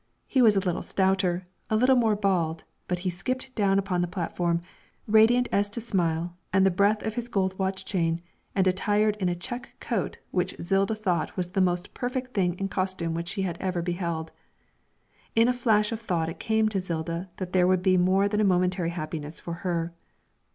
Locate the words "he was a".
0.25-0.61